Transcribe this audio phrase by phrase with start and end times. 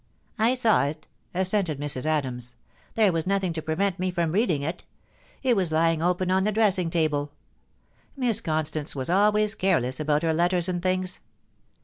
[0.39, 2.07] 'I saw it,' assented Mrs.
[2.07, 2.55] Adams.
[2.95, 4.83] 'There was nothing to prevent me from reading it
[5.43, 7.29] It was lying open on the dressing table.
[8.17, 11.19] Miss Constance was always careless about her letters and things.